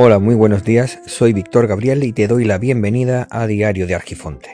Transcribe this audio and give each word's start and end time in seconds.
Hola, 0.00 0.20
muy 0.20 0.36
buenos 0.36 0.62
días, 0.62 1.00
soy 1.06 1.32
Víctor 1.32 1.66
Gabriel 1.66 2.04
y 2.04 2.12
te 2.12 2.28
doy 2.28 2.44
la 2.44 2.58
bienvenida 2.58 3.26
a 3.32 3.48
Diario 3.48 3.88
de 3.88 3.96
Argifonte. 3.96 4.48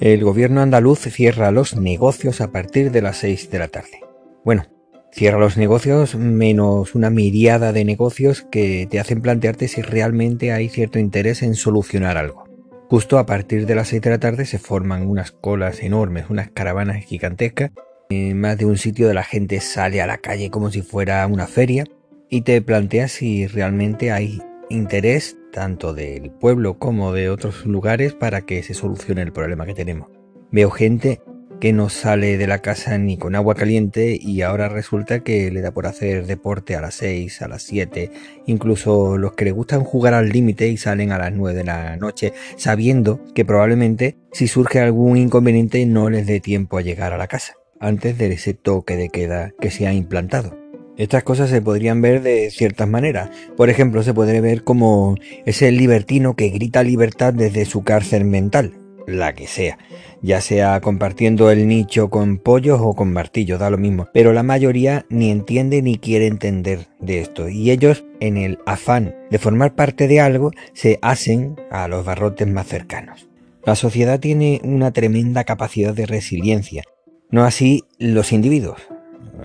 El 0.00 0.24
gobierno 0.24 0.60
andaluz 0.60 0.98
cierra 0.98 1.52
los 1.52 1.76
negocios 1.76 2.40
a 2.40 2.50
partir 2.50 2.90
de 2.90 3.00
las 3.00 3.18
6 3.18 3.48
de 3.48 3.58
la 3.60 3.68
tarde. 3.68 4.00
Bueno, 4.44 4.66
cierra 5.12 5.38
los 5.38 5.56
negocios 5.56 6.16
menos 6.16 6.96
una 6.96 7.10
miriada 7.10 7.72
de 7.72 7.84
negocios 7.84 8.42
que 8.50 8.88
te 8.90 8.98
hacen 8.98 9.22
plantearte 9.22 9.68
si 9.68 9.82
realmente 9.82 10.50
hay 10.50 10.68
cierto 10.68 10.98
interés 10.98 11.44
en 11.44 11.54
solucionar 11.54 12.16
algo. 12.16 12.42
Justo 12.88 13.18
a 13.18 13.26
partir 13.26 13.66
de 13.66 13.76
las 13.76 13.86
6 13.86 14.02
de 14.02 14.10
la 14.10 14.18
tarde 14.18 14.46
se 14.46 14.58
forman 14.58 15.06
unas 15.06 15.30
colas 15.30 15.80
enormes, 15.80 16.28
unas 16.28 16.50
caravanas 16.50 17.04
gigantescas. 17.04 17.70
En 18.10 18.40
más 18.40 18.58
de 18.58 18.66
un 18.66 18.78
sitio 18.78 19.06
de 19.06 19.14
la 19.14 19.22
gente 19.22 19.60
sale 19.60 20.02
a 20.02 20.08
la 20.08 20.18
calle 20.18 20.50
como 20.50 20.72
si 20.72 20.82
fuera 20.82 21.24
una 21.28 21.46
feria 21.46 21.84
y 22.30 22.42
te 22.42 22.60
planteas 22.62 23.12
si 23.12 23.46
realmente 23.46 24.12
hay 24.12 24.42
interés 24.70 25.36
tanto 25.52 25.94
del 25.94 26.30
pueblo 26.30 26.78
como 26.78 27.12
de 27.12 27.30
otros 27.30 27.64
lugares 27.66 28.14
para 28.14 28.42
que 28.42 28.62
se 28.62 28.74
solucione 28.74 29.22
el 29.22 29.32
problema 29.32 29.66
que 29.66 29.74
tenemos. 29.74 30.10
Veo 30.50 30.70
gente 30.70 31.20
que 31.60 31.72
no 31.72 31.88
sale 31.88 32.38
de 32.38 32.46
la 32.46 32.60
casa 32.60 32.98
ni 32.98 33.16
con 33.16 33.34
agua 33.34 33.54
caliente 33.54 34.16
y 34.20 34.42
ahora 34.42 34.68
resulta 34.68 35.20
que 35.20 35.50
le 35.50 35.60
da 35.60 35.72
por 35.72 35.86
hacer 35.86 36.26
deporte 36.26 36.76
a 36.76 36.80
las 36.80 36.94
6, 36.94 37.42
a 37.42 37.48
las 37.48 37.62
7, 37.62 38.10
incluso 38.46 39.18
los 39.18 39.32
que 39.32 39.44
le 39.44 39.50
gustan 39.50 39.82
jugar 39.82 40.14
al 40.14 40.28
límite 40.28 40.68
y 40.68 40.76
salen 40.76 41.10
a 41.10 41.18
las 41.18 41.32
9 41.32 41.58
de 41.58 41.64
la 41.64 41.96
noche, 41.96 42.32
sabiendo 42.56 43.20
que 43.34 43.44
probablemente 43.44 44.16
si 44.32 44.46
surge 44.46 44.80
algún 44.80 45.16
inconveniente 45.16 45.84
no 45.86 46.10
les 46.10 46.26
dé 46.26 46.40
tiempo 46.40 46.78
a 46.78 46.82
llegar 46.82 47.12
a 47.12 47.18
la 47.18 47.26
casa, 47.26 47.54
antes 47.80 48.16
de 48.18 48.32
ese 48.32 48.54
toque 48.54 48.96
de 48.96 49.08
queda 49.08 49.52
que 49.60 49.70
se 49.70 49.86
ha 49.86 49.92
implantado. 49.92 50.67
Estas 50.98 51.22
cosas 51.22 51.48
se 51.48 51.62
podrían 51.62 52.02
ver 52.02 52.22
de 52.22 52.50
ciertas 52.50 52.88
maneras. 52.88 53.30
Por 53.56 53.70
ejemplo, 53.70 54.02
se 54.02 54.12
podría 54.12 54.40
ver 54.40 54.64
como 54.64 55.14
ese 55.46 55.70
libertino 55.70 56.34
que 56.34 56.48
grita 56.48 56.82
libertad 56.82 57.32
desde 57.32 57.66
su 57.66 57.84
cárcel 57.84 58.24
mental, 58.24 58.74
la 59.06 59.32
que 59.32 59.46
sea, 59.46 59.78
ya 60.22 60.40
sea 60.40 60.80
compartiendo 60.80 61.52
el 61.52 61.68
nicho 61.68 62.10
con 62.10 62.38
pollos 62.38 62.80
o 62.82 62.94
con 62.94 63.12
martillos, 63.12 63.60
da 63.60 63.70
lo 63.70 63.78
mismo. 63.78 64.08
Pero 64.12 64.32
la 64.32 64.42
mayoría 64.42 65.06
ni 65.08 65.30
entiende 65.30 65.82
ni 65.82 65.98
quiere 65.98 66.26
entender 66.26 66.88
de 66.98 67.20
esto. 67.20 67.48
Y 67.48 67.70
ellos, 67.70 68.04
en 68.18 68.36
el 68.36 68.58
afán 68.66 69.14
de 69.30 69.38
formar 69.38 69.76
parte 69.76 70.08
de 70.08 70.20
algo, 70.20 70.50
se 70.72 70.98
hacen 71.00 71.54
a 71.70 71.86
los 71.86 72.04
barrotes 72.04 72.48
más 72.48 72.66
cercanos. 72.66 73.28
La 73.64 73.76
sociedad 73.76 74.18
tiene 74.18 74.60
una 74.64 74.90
tremenda 74.90 75.44
capacidad 75.44 75.94
de 75.94 76.06
resiliencia, 76.06 76.82
no 77.30 77.44
así 77.44 77.84
los 77.98 78.32
individuos. 78.32 78.80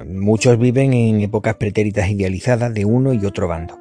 Muchos 0.05 0.57
viven 0.59 0.93
en 0.93 1.21
épocas 1.21 1.55
pretéritas 1.55 2.09
idealizadas 2.09 2.73
de 2.73 2.85
uno 2.85 3.13
y 3.13 3.25
otro 3.25 3.47
bando. 3.47 3.79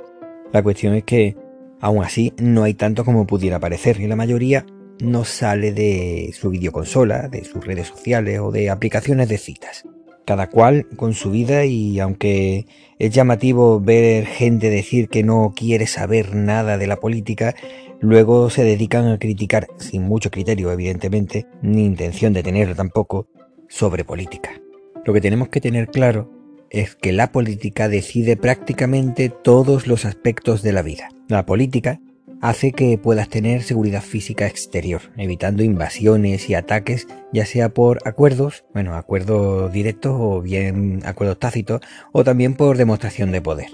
La 0.52 0.62
cuestión 0.62 0.94
es 0.94 1.04
que, 1.04 1.36
aún 1.80 2.04
así, 2.04 2.32
no 2.38 2.64
hay 2.64 2.74
tanto 2.74 3.04
como 3.04 3.26
pudiera 3.26 3.58
parecer, 3.58 4.00
y 4.00 4.06
la 4.06 4.16
mayoría 4.16 4.66
no 5.00 5.24
sale 5.24 5.72
de 5.72 6.32
su 6.34 6.50
videoconsola, 6.50 7.28
de 7.28 7.44
sus 7.44 7.64
redes 7.64 7.88
sociales 7.88 8.38
o 8.40 8.50
de 8.50 8.70
aplicaciones 8.70 9.28
de 9.28 9.38
citas. 9.38 9.84
Cada 10.24 10.48
cual 10.48 10.86
con 10.96 11.14
su 11.14 11.30
vida 11.32 11.64
y 11.64 11.98
aunque 11.98 12.66
es 12.98 13.10
llamativo 13.10 13.80
ver 13.80 14.26
gente 14.26 14.70
decir 14.70 15.08
que 15.08 15.24
no 15.24 15.52
quiere 15.56 15.88
saber 15.88 16.36
nada 16.36 16.78
de 16.78 16.86
la 16.86 17.00
política, 17.00 17.56
luego 18.00 18.48
se 18.48 18.62
dedican 18.62 19.08
a 19.08 19.18
criticar, 19.18 19.66
sin 19.78 20.02
mucho 20.02 20.30
criterio 20.30 20.70
evidentemente, 20.70 21.46
ni 21.62 21.84
intención 21.84 22.32
de 22.32 22.44
tenerlo 22.44 22.76
tampoco, 22.76 23.26
sobre 23.68 24.04
política. 24.04 24.61
Lo 25.04 25.12
que 25.12 25.20
tenemos 25.20 25.48
que 25.48 25.60
tener 25.60 25.88
claro 25.88 26.30
es 26.70 26.94
que 26.94 27.12
la 27.12 27.32
política 27.32 27.88
decide 27.88 28.36
prácticamente 28.36 29.28
todos 29.28 29.86
los 29.86 30.04
aspectos 30.04 30.62
de 30.62 30.72
la 30.72 30.82
vida. 30.82 31.08
La 31.28 31.44
política 31.44 32.00
hace 32.40 32.72
que 32.72 32.98
puedas 32.98 33.28
tener 33.28 33.62
seguridad 33.62 34.02
física 34.02 34.46
exterior, 34.46 35.02
evitando 35.16 35.64
invasiones 35.64 36.48
y 36.48 36.54
ataques, 36.54 37.08
ya 37.32 37.46
sea 37.46 37.68
por 37.70 37.98
acuerdos, 38.04 38.64
bueno, 38.74 38.94
acuerdos 38.94 39.72
directos 39.72 40.16
o 40.18 40.40
bien 40.40 41.00
acuerdos 41.04 41.38
tácitos, 41.38 41.80
o 42.12 42.22
también 42.22 42.54
por 42.54 42.76
demostración 42.76 43.32
de 43.32 43.42
poder. 43.42 43.70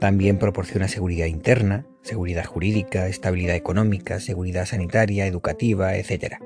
También 0.00 0.38
proporciona 0.38 0.88
seguridad 0.88 1.26
interna, 1.26 1.86
seguridad 2.02 2.44
jurídica, 2.44 3.06
estabilidad 3.06 3.54
económica, 3.54 4.18
seguridad 4.18 4.66
sanitaria, 4.66 5.26
educativa, 5.26 5.96
etc. 5.96 6.38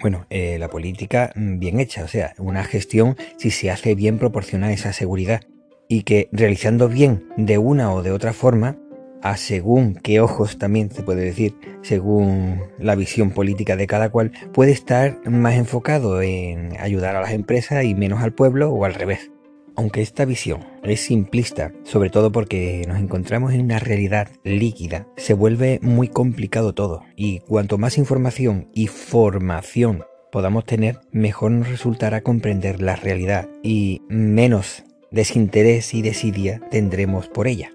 Bueno, 0.00 0.26
eh, 0.30 0.58
la 0.58 0.68
política 0.68 1.32
mm, 1.34 1.58
bien 1.58 1.80
hecha, 1.80 2.04
o 2.04 2.08
sea, 2.08 2.34
una 2.38 2.64
gestión 2.64 3.16
si 3.38 3.50
se 3.50 3.70
hace 3.70 3.94
bien 3.94 4.18
proporciona 4.18 4.72
esa 4.72 4.92
seguridad 4.92 5.42
y 5.88 6.02
que 6.02 6.28
realizando 6.32 6.88
bien 6.88 7.28
de 7.36 7.58
una 7.58 7.92
o 7.92 8.02
de 8.02 8.10
otra 8.10 8.32
forma, 8.32 8.76
a 9.22 9.38
según 9.38 9.94
qué 9.94 10.20
ojos 10.20 10.58
también 10.58 10.90
se 10.90 11.02
puede 11.02 11.24
decir, 11.24 11.54
según 11.82 12.60
la 12.78 12.94
visión 12.94 13.30
política 13.30 13.74
de 13.76 13.86
cada 13.86 14.10
cual, 14.10 14.32
puede 14.52 14.72
estar 14.72 15.18
más 15.28 15.54
enfocado 15.54 16.20
en 16.20 16.78
ayudar 16.78 17.16
a 17.16 17.22
las 17.22 17.32
empresas 17.32 17.84
y 17.84 17.94
menos 17.94 18.22
al 18.22 18.34
pueblo 18.34 18.70
o 18.70 18.84
al 18.84 18.92
revés. 18.92 19.30
Aunque 19.76 20.02
esta 20.02 20.24
visión 20.24 20.64
es 20.84 21.00
simplista, 21.00 21.72
sobre 21.82 22.10
todo 22.10 22.30
porque 22.30 22.84
nos 22.86 22.98
encontramos 22.98 23.52
en 23.52 23.62
una 23.62 23.80
realidad 23.80 24.28
líquida, 24.44 25.08
se 25.16 25.34
vuelve 25.34 25.80
muy 25.82 26.08
complicado 26.08 26.74
todo 26.74 27.02
y 27.16 27.40
cuanto 27.40 27.76
más 27.76 27.98
información 27.98 28.68
y 28.72 28.86
formación 28.86 30.04
podamos 30.30 30.64
tener, 30.64 31.00
mejor 31.10 31.50
nos 31.50 31.68
resultará 31.68 32.20
comprender 32.22 32.80
la 32.80 32.96
realidad 32.96 33.48
y 33.62 34.02
menos 34.08 34.84
desinterés 35.10 35.94
y 35.94 36.02
desidia 36.02 36.60
tendremos 36.70 37.28
por 37.28 37.46
ella. 37.48 37.72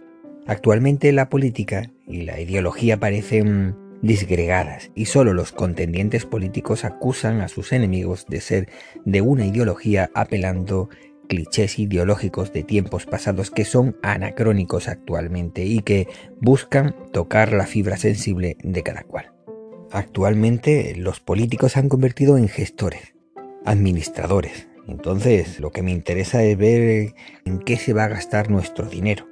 Actualmente 0.48 1.12
la 1.12 1.30
política 1.30 1.92
y 2.08 2.24
la 2.24 2.40
ideología 2.40 2.98
parecen 3.00 3.76
disgregadas 4.02 4.92
y 4.96 5.06
solo 5.06 5.34
los 5.34 5.52
contendientes 5.52 6.26
políticos 6.26 6.86
acusan 6.86 7.42
a 7.42 7.48
sus 7.48 7.74
enemigos 7.74 8.26
de 8.28 8.42
ser 8.42 8.70
de 9.06 9.22
una 9.22 9.46
ideología 9.46 10.10
apelando 10.14 10.90
clichés 11.30 11.80
ideológicos 11.80 12.52
de 12.52 12.64
tiempos 12.64 13.06
pasados 13.06 13.52
que 13.52 13.64
son 13.64 13.96
anacrónicos 14.02 14.90
actualmente 14.90 15.64
y 15.64 15.80
que 15.80 16.10
buscan 16.42 16.94
tocar 17.14 17.54
la 17.54 17.66
fibra 17.66 17.96
sensible 17.96 18.58
de 18.62 18.84
cada 18.84 19.04
cual. 19.04 19.32
Actualmente 19.92 20.94
los 20.98 21.22
políticos 21.22 21.72
se 21.72 21.80
han 21.80 21.88
convertido 21.88 22.38
en 22.38 22.50
gestores, 22.50 23.16
administradores. 23.64 24.68
Entonces 24.88 25.60
lo 25.60 25.72
que 25.72 25.84
me 25.84 25.92
interesa 25.92 26.44
es 26.44 26.58
ver 26.58 27.14
en 27.46 27.60
qué 27.60 27.78
se 27.78 27.94
va 27.94 28.06
a 28.06 28.10
gastar 28.10 28.50
nuestro 28.50 28.90
dinero. 28.90 29.28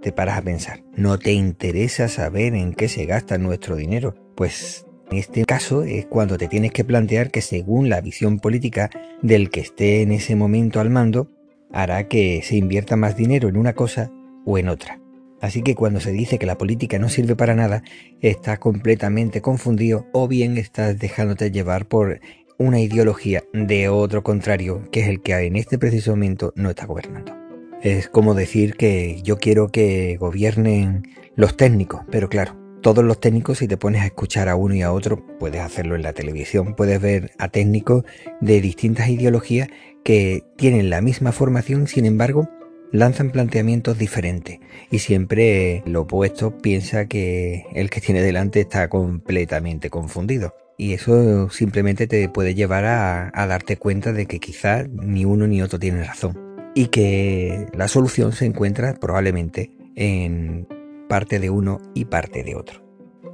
Te 0.00 0.10
paras 0.10 0.38
a 0.38 0.42
pensar, 0.42 0.82
¿no 0.96 1.18
te 1.18 1.32
interesa 1.32 2.08
saber 2.08 2.54
en 2.54 2.72
qué 2.74 2.88
se 2.88 3.04
gasta 3.04 3.38
nuestro 3.38 3.76
dinero? 3.76 4.14
Pues 4.34 4.86
en 5.10 5.18
este 5.18 5.44
caso 5.44 5.82
es 5.84 6.06
cuando 6.06 6.38
te 6.38 6.48
tienes 6.48 6.72
que 6.72 6.84
plantear 6.84 7.30
que 7.30 7.42
según 7.42 7.90
la 7.90 8.00
visión 8.00 8.40
política 8.40 8.90
del 9.20 9.50
que 9.50 9.60
esté 9.60 10.00
en 10.00 10.10
ese 10.10 10.34
momento 10.34 10.80
al 10.80 10.88
mando, 10.88 11.28
hará 11.72 12.08
que 12.08 12.42
se 12.42 12.56
invierta 12.56 12.96
más 12.96 13.16
dinero 13.16 13.48
en 13.48 13.56
una 13.56 13.74
cosa 13.74 14.10
o 14.44 14.58
en 14.58 14.68
otra. 14.68 15.00
Así 15.40 15.62
que 15.62 15.74
cuando 15.74 15.98
se 15.98 16.12
dice 16.12 16.38
que 16.38 16.46
la 16.46 16.56
política 16.56 16.98
no 17.00 17.08
sirve 17.08 17.34
para 17.34 17.56
nada, 17.56 17.82
estás 18.20 18.60
completamente 18.60 19.40
confundido 19.40 20.06
o 20.12 20.28
bien 20.28 20.56
estás 20.56 20.98
dejándote 20.98 21.50
llevar 21.50 21.86
por 21.86 22.20
una 22.58 22.78
ideología 22.78 23.42
de 23.52 23.88
otro 23.88 24.22
contrario, 24.22 24.88
que 24.92 25.00
es 25.00 25.08
el 25.08 25.20
que 25.20 25.34
en 25.34 25.56
este 25.56 25.78
preciso 25.78 26.12
momento 26.12 26.52
no 26.54 26.70
está 26.70 26.86
gobernando. 26.86 27.36
Es 27.82 28.08
como 28.08 28.34
decir 28.34 28.76
que 28.76 29.20
yo 29.24 29.38
quiero 29.38 29.68
que 29.68 30.16
gobiernen 30.16 31.02
los 31.34 31.56
técnicos, 31.56 32.02
pero 32.08 32.28
claro, 32.28 32.61
todos 32.82 33.04
los 33.04 33.20
técnicos, 33.20 33.58
si 33.58 33.68
te 33.68 33.76
pones 33.76 34.02
a 34.02 34.06
escuchar 34.06 34.48
a 34.48 34.56
uno 34.56 34.74
y 34.74 34.82
a 34.82 34.92
otro, 34.92 35.24
puedes 35.38 35.60
hacerlo 35.60 35.94
en 35.94 36.02
la 36.02 36.12
televisión, 36.12 36.74
puedes 36.74 37.00
ver 37.00 37.30
a 37.38 37.48
técnicos 37.48 38.04
de 38.40 38.60
distintas 38.60 39.08
ideologías 39.08 39.68
que 40.04 40.44
tienen 40.56 40.90
la 40.90 41.00
misma 41.00 41.32
formación, 41.32 41.86
sin 41.86 42.04
embargo, 42.04 42.48
lanzan 42.90 43.30
planteamientos 43.30 43.98
diferentes 43.98 44.58
y 44.90 44.98
siempre 44.98 45.82
lo 45.86 46.02
opuesto 46.02 46.58
piensa 46.58 47.06
que 47.06 47.64
el 47.72 47.88
que 47.88 48.00
tiene 48.00 48.20
delante 48.20 48.60
está 48.60 48.88
completamente 48.88 49.88
confundido. 49.88 50.54
Y 50.76 50.94
eso 50.94 51.48
simplemente 51.50 52.06
te 52.08 52.28
puede 52.28 52.54
llevar 52.54 52.84
a, 52.84 53.46
darte 53.46 53.76
cuenta 53.76 54.12
de 54.12 54.26
que 54.26 54.40
quizás 54.40 54.88
ni 54.88 55.24
uno 55.24 55.46
ni 55.46 55.62
otro 55.62 55.78
tiene 55.78 56.02
razón. 56.02 56.36
Y 56.74 56.86
que 56.86 57.66
la 57.74 57.86
solución 57.86 58.32
se 58.32 58.46
encuentra 58.46 58.94
probablemente 58.94 59.70
en 59.94 60.66
parte 61.12 61.38
de 61.38 61.50
uno 61.50 61.78
y 61.92 62.06
parte 62.06 62.42
de 62.42 62.54
otro. 62.56 62.82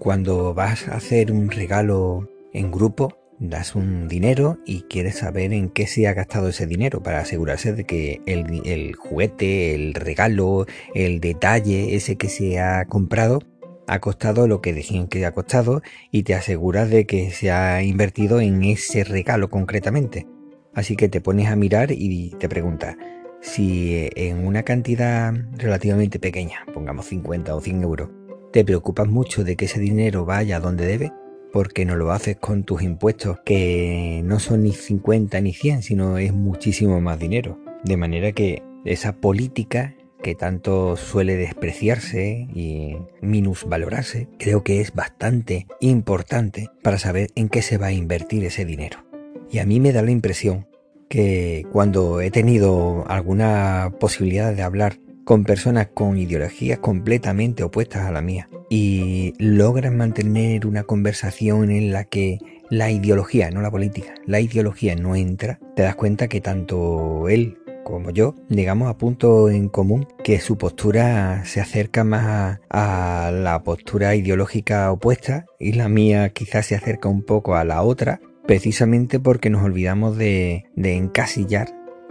Cuando 0.01 0.53
vas 0.53 0.89
a 0.89 0.97
hacer 0.97 1.31
un 1.31 1.49
regalo 1.49 2.29
en 2.53 2.73
grupo, 2.73 3.17
das 3.39 3.77
un 3.77 4.09
dinero 4.09 4.59
y 4.67 4.81
quieres 4.91 5.19
saber 5.19 5.53
en 5.53 5.69
qué 5.69 5.87
se 5.87 6.09
ha 6.09 6.13
gastado 6.13 6.49
ese 6.49 6.67
dinero 6.67 7.05
para 7.05 7.21
asegurarse 7.21 7.73
de 7.73 7.85
que 7.85 8.21
el, 8.27 8.97
juguete, 8.97 9.77
el 9.77 9.95
regalo, 9.95 10.67
el 10.93 11.21
detalle, 11.21 11.95
ese 11.95 12.17
que 12.17 12.29
se 12.29 12.59
ha 12.59 12.85
comprado, 12.87 13.43
ha 13.87 14.01
costado 14.01 14.49
lo 14.49 14.61
que 14.61 14.73
decían 14.73 15.07
que 15.07 15.25
ha 15.25 15.31
costado 15.31 15.81
y 16.11 16.25
te 16.25 16.35
aseguras 16.35 16.91
de 16.91 17.07
que 17.07 17.31
se 17.31 17.53
ha 17.53 17.81
invertido 17.85 18.41
en 18.41 18.65
ese 18.65 19.05
regalo 19.05 19.51
concretamente. 19.51 20.27
Así 20.75 20.97
que 20.97 21.09
te 21.09 21.21
pones 21.21 21.47
a 21.47 21.55
mirar 21.55 21.93
y 21.93 22.31
te 22.41 22.49
preguntas 22.49 22.97
si 23.40 24.08
en 24.14 24.46
una 24.46 24.62
cantidad 24.62 25.32
relativamente 25.56 26.19
pequeña, 26.19 26.67
pongamos 26.73 27.06
50 27.06 27.55
o 27.55 27.61
100 27.61 27.82
euros, 27.82 28.11
te 28.52 28.64
preocupas 28.64 29.08
mucho 29.08 29.44
de 29.44 29.56
que 29.56 29.67
ese 29.67 29.81
dinero 29.81 30.25
vaya 30.25 30.61
donde 30.61 30.87
debe, 30.87 31.12
porque 31.52 31.85
no 31.85 31.96
lo 31.96 32.12
haces 32.12 32.37
con 32.37 32.64
tus 32.64 32.82
impuestos, 32.82 33.38
que 33.44 34.23
no 34.25 34.38
son 34.38 34.62
ni 34.62 34.73
50 34.73 35.40
ni 35.40 35.52
100, 35.52 35.82
sino 35.82 36.19
es 36.19 36.32
muchísimo 36.32 37.00
más 37.00 37.19
dinero. 37.19 37.58
De 37.85 37.96
manera 37.96 38.32
que 38.32 38.62
esa 38.85 39.12
política 39.12 39.94
que 40.23 40.34
tanto 40.34 40.96
suele 40.96 41.37
despreciarse 41.37 42.49
y 42.52 42.96
minusvalorarse, 43.20 44.29
creo 44.38 44.64
que 44.64 44.81
es 44.81 44.94
bastante 44.94 45.67
importante 45.81 46.69
para 46.82 46.99
saber 46.99 47.31
en 47.34 47.49
qué 47.49 47.62
se 47.62 47.79
va 47.79 47.87
a 47.87 47.93
invertir 47.93 48.44
ese 48.44 48.64
dinero. 48.64 49.05
Y 49.50 49.61
a 49.61 49.67
mí 49.67 49.81
me 49.81 49.93
da 49.93 50.02
la 50.02 50.11
impresión 50.11 50.68
que 51.08 51.66
cuando 51.72 52.20
he 52.20 52.31
tenido 52.31 53.05
alguna 53.08 53.93
posibilidad 53.99 54.55
de 54.55 54.62
hablar 54.62 54.99
con 55.25 55.44
personas 55.44 55.88
con 55.93 56.16
ideologías 56.16 56.78
completamente 56.78 57.62
opuestas 57.62 58.06
a 58.06 58.12
la 58.12 58.22
mía 58.22 58.49
y 58.70 59.34
logran 59.38 59.96
mantener 59.96 60.66
una 60.66 60.84
conversación 60.84 61.70
en 61.70 61.93
la 61.93 62.05
que 62.05 62.38
la 62.70 62.90
ideología, 62.90 63.50
no 63.50 63.62
la 63.62 63.70
política, 63.70 64.14
la 64.26 64.40
ideología 64.40 64.94
no 64.94 65.16
entra, 65.16 65.58
te 65.75 65.82
das 65.82 65.96
cuenta 65.96 66.28
que 66.28 66.40
tanto 66.40 67.28
él 67.28 67.58
como 67.84 68.10
yo, 68.10 68.34
digamos 68.50 68.90
a 68.90 68.99
punto 68.99 69.49
en 69.49 69.70
común 69.70 70.06
que 70.22 70.40
su 70.40 70.58
postura 70.58 71.44
se 71.46 71.60
acerca 71.60 72.05
más 72.05 72.60
a, 72.69 73.31
la 73.32 73.62
postura 73.62 74.14
ideológica 74.14 74.93
opuesta 74.93 75.46
y 75.58 75.72
la 75.72 75.88
mía 75.88 76.28
quizás 76.31 76.66
se 76.66 76.75
acerca 76.75 77.08
un 77.08 77.22
poco 77.22 77.56
a 77.56 77.64
la 77.64 77.82
otra, 77.82 78.20
precisamente 78.49 79.21
porque 79.21 79.50
nos 79.50 79.62
olvidamos 79.62 80.17
de, 80.17 80.65
encasillar 80.75 81.69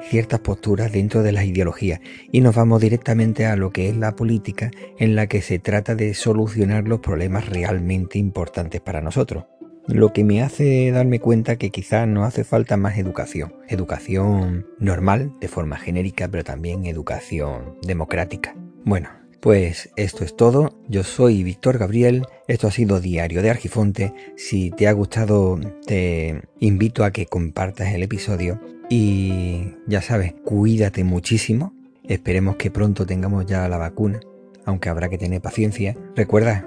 ciertas 0.07 0.39
posturas 0.39 0.92
dentro 0.92 1.24
de 1.24 1.31
las 1.31 1.45
ideologías 1.45 2.00
y 2.31 2.42
nos 2.42 2.54
vamos 2.54 2.80
directamente 2.80 3.48
a 3.48 3.56
lo 3.56 3.72
que 3.72 3.89
es 3.89 3.98
la 3.98 4.16
política 4.16 4.69
en 5.00 5.16
la 5.16 5.25
que 5.25 5.42
se 5.42 5.57
trata 5.57 5.95
de 5.95 6.13
solucionar 6.13 6.88
los 6.88 7.00
problemas 7.00 7.50
realmente 7.50 8.19
importantes 8.19 8.80
para 8.80 9.01
nosotros 9.01 9.45
lo 9.88 10.12
que 10.12 10.25
me 10.25 10.44
hace 10.44 10.92
darme 10.92 11.19
cuenta 11.22 11.56
que 11.56 11.69
quizás 11.69 12.07
no 12.10 12.25
hace 12.25 12.44
falta 12.44 12.75
más 12.75 12.98
educación. 12.98 13.54
Educación 13.69 14.68
normal, 14.80 15.31
de 15.40 15.48
forma 15.48 15.78
genérica, 15.78 16.28
pero 16.28 16.44
también 16.44 16.86
educación 16.86 17.78
democrática. 17.83 18.54
Bueno, 18.83 19.07
pues 19.39 19.89
esto 19.95 20.24
es 20.24 20.36
todo. 20.36 20.74
Yo 20.88 21.04
soy 21.04 21.44
Víctor 21.44 21.78
Gabriel. 21.78 22.24
Esto 22.48 22.68
ha 22.68 22.72
sido 22.72 23.00
Diario 23.00 23.42
de 23.42 23.50
Argifonte. 23.50 24.13
Si 24.36 24.72
te 24.72 24.88
ha 24.88 24.92
gustado, 24.92 25.60
te 25.86 26.42
invito 26.60 27.04
a 27.04 27.12
que 27.12 27.25
compartas 27.25 27.94
el 27.94 28.04
episodio. 28.04 28.60
Y 28.89 29.75
ya 29.86 30.01
sabes, 30.01 30.34
cuídate 30.44 31.04
muchísimo. 31.04 31.74
Esperemos 32.04 32.56
que 32.56 32.72
pronto 32.72 33.06
tengamos 33.06 33.45
ya 33.45 33.68
la 33.68 33.78
vacuna, 33.78 34.19
aunque 34.66 34.89
habrá 34.89 35.10
que 35.10 35.18
tener 35.18 35.42
paciencia. 35.42 35.95
Recuerda, 36.16 36.66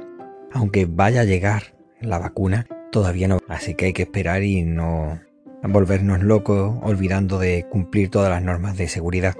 aunque 0.53 0.87
vaya 0.87 1.23
a 1.23 1.25
llegar 1.25 1.75
la 2.01 2.19
vacuna, 2.19 2.67
Todavía 2.91 3.29
no, 3.29 3.39
así 3.47 3.75
que 3.75 3.87
hay 3.87 3.93
que 3.93 4.03
esperar 4.03 4.43
y 4.43 4.65
no 4.65 5.21
volvernos 5.63 6.23
locos 6.23 6.77
olvidando 6.83 7.39
de 7.39 7.65
cumplir 7.71 8.11
todas 8.11 8.31
las 8.31 8.43
normas 8.43 8.77
de 8.77 8.89
seguridad. 8.89 9.37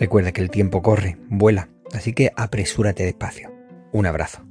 Recuerda 0.00 0.32
que 0.32 0.40
el 0.40 0.50
tiempo 0.50 0.82
corre, 0.82 1.16
vuela, 1.28 1.68
así 1.92 2.12
que 2.12 2.32
apresúrate 2.36 3.04
despacio. 3.04 3.52
Un 3.92 4.06
abrazo. 4.06 4.45